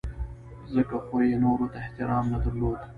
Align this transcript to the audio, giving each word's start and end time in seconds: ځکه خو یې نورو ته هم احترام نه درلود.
ځکه 0.73 0.95
خو 1.05 1.15
یې 1.27 1.35
نورو 1.43 1.65
ته 1.71 1.77
هم 1.79 1.83
احترام 1.85 2.25
نه 2.33 2.37
درلود. 2.43 2.79